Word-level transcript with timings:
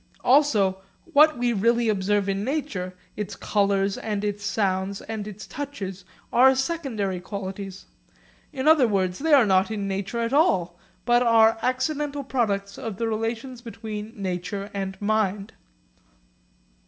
Also 0.23 0.81
what 1.05 1.37
we 1.37 1.53
really 1.53 1.87
observe 1.87 2.27
in 2.27 2.43
nature, 2.43 2.95
its 3.15 3.35
colours 3.35 3.99
and 3.99 4.23
its 4.23 4.43
sounds 4.43 4.99
and 5.01 5.27
its 5.27 5.45
touches 5.45 6.05
are 6.33 6.55
secondary 6.55 7.19
qualities; 7.19 7.85
in 8.51 8.67
other 8.67 8.87
words, 8.87 9.19
they 9.19 9.31
are 9.31 9.45
not 9.45 9.69
in 9.69 9.87
nature 9.87 10.17
at 10.21 10.33
all 10.33 10.75
but 11.05 11.21
are 11.21 11.59
accidental 11.61 12.23
products 12.23 12.79
of 12.79 12.97
the 12.97 13.07
relations 13.07 13.61
between 13.61 14.11
nature 14.19 14.71
and 14.73 14.99
mind. 14.99 15.53